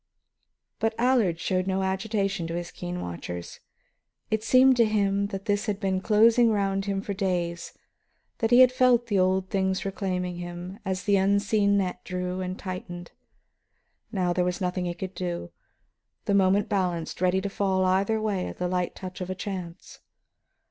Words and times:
But 0.79 0.95
Allard 0.97 1.39
showed 1.39 1.67
no 1.67 1.83
agitation 1.83 2.47
to 2.47 2.55
his 2.55 2.71
keen 2.71 3.01
watchers. 3.01 3.59
It 4.31 4.43
seemed 4.43 4.75
to 4.77 4.85
him 4.85 5.27
that 5.27 5.45
this 5.45 5.67
had 5.67 5.79
been 5.79 6.01
closing 6.01 6.49
around 6.49 6.85
him 6.85 7.03
for 7.03 7.13
days, 7.13 7.73
that 8.39 8.49
he 8.49 8.61
had 8.61 8.71
felt 8.71 9.05
the 9.05 9.19
old 9.19 9.51
things 9.51 9.85
reclaiming 9.85 10.37
him 10.37 10.79
as 10.83 11.03
the 11.03 11.17
unseen 11.17 11.77
net 11.77 12.03
drew 12.03 12.41
and 12.41 12.57
tightened. 12.57 13.11
Now 14.11 14.33
there 14.33 14.43
was 14.43 14.59
nothing 14.59 14.85
he 14.85 14.95
could 14.95 15.13
do; 15.13 15.51
the 16.25 16.33
moment 16.33 16.67
balanced, 16.67 17.21
ready 17.21 17.39
to 17.39 17.47
fall 17.51 17.85
either 17.85 18.19
way 18.19 18.47
at 18.47 18.57
the 18.57 18.67
light 18.67 18.95
touch 18.95 19.21
of 19.21 19.37
chance. 19.37 19.99